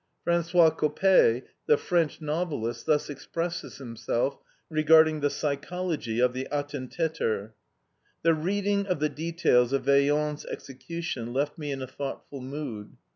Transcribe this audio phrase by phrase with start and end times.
[0.23, 4.35] Francois Coppee, the French novelist, thus expresses himself
[4.67, 7.53] regarding the psychology of the ATTENTATER:
[8.23, 12.97] "The reading of the details of Vaillant's execution left me in a thoughtful mood.